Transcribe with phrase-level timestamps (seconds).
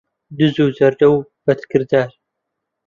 [0.37, 2.09] دز و جەردە و بەدکردار